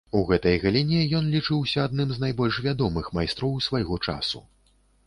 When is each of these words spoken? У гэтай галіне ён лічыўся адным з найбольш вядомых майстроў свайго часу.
У 0.19 0.19
гэтай 0.29 0.55
галіне 0.63 1.01
ён 1.19 1.27
лічыўся 1.35 1.85
адным 1.91 2.09
з 2.17 2.27
найбольш 2.27 2.61
вядомых 2.67 3.13
майстроў 3.21 3.57
свайго 3.69 4.05
часу. 4.11 4.45